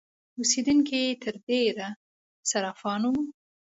[0.39, 1.87] اوسېدونکي یې تر ډېره
[2.49, 3.21] سرفیان وو.